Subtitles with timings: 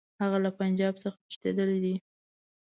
[0.21, 1.95] هغه له پنجاب څخه تښتېدلی دی.